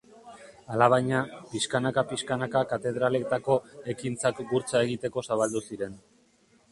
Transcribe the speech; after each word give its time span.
Alabaina, 0.75 1.17
pixkanaka-pixkanaka 1.49 2.63
katedraletako 2.71 3.57
ekintzak 3.95 4.41
gurtza 4.55 4.81
egiteko 4.89 5.25
zabaldu 5.29 5.63
ziren. 5.73 5.95